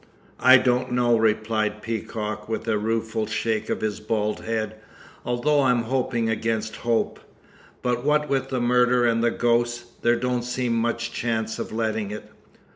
"I 0.39 0.57
don't 0.57 0.91
know," 0.93 1.15
replied 1.15 1.83
Peacock, 1.83 2.49
with 2.49 2.67
a 2.67 2.79
rueful 2.79 3.27
shake 3.27 3.69
of 3.69 3.81
his 3.81 3.99
bald 3.99 4.39
head, 4.39 4.77
"although 5.23 5.61
I'm 5.61 5.83
hoping 5.83 6.27
against 6.27 6.77
hope. 6.77 7.19
But 7.83 8.03
what 8.03 8.27
with 8.27 8.49
the 8.49 8.59
murder 8.59 9.05
and 9.05 9.23
the 9.23 9.29
ghost, 9.29 10.01
there 10.01 10.15
don't 10.15 10.41
seem 10.43 10.73
much 10.73 11.11
chance 11.11 11.59
of 11.59 11.71
letting 11.71 12.09
it. 12.09 12.31